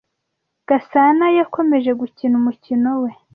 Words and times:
Gasana 0.67 1.25
yakomeje 1.37 1.91
gukina 1.99 2.35
umukino 2.41 2.91
we. 3.01 3.09